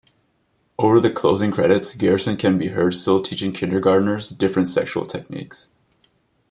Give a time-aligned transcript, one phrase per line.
[0.79, 5.69] Over the closing credits, Garrison can be heard still teaching kindergarteners different sexual techniques.